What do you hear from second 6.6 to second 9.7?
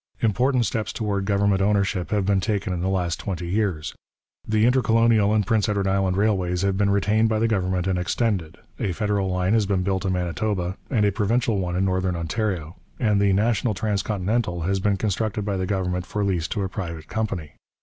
have been retained by the government and extended, a federal line has